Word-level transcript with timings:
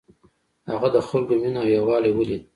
هغه 0.71 0.87
د 0.95 0.97
خلکو 1.07 1.33
مینه 1.41 1.59
او 1.63 1.67
یووالی 1.75 2.11
ولید. 2.13 2.43